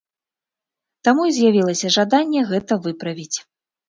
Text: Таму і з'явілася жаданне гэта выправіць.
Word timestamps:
Таму 1.07 1.21
і 1.31 1.33
з'явілася 1.37 1.91
жаданне 1.97 2.41
гэта 2.53 2.79
выправіць. 2.87 3.37